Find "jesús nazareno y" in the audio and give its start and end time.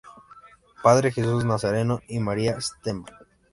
1.11-2.17